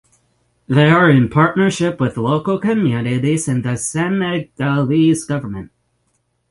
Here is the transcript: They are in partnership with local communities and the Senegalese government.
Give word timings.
They 0.67 0.89
are 0.89 1.07
in 1.11 1.29
partnership 1.29 1.99
with 1.99 2.17
local 2.17 2.57
communities 2.57 3.47
and 3.47 3.63
the 3.63 3.77
Senegalese 3.77 5.25
government. 5.25 5.69